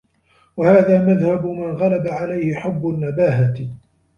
وَهَذَا 0.57 1.05
مَذْهَبُ 1.05 1.45
مَنْ 1.45 1.71
غَلَبَ 1.71 2.07
عَلَيْهِ 2.07 2.55
حُبُّ 2.55 2.87
النَّبَاهَةِ 2.89 3.69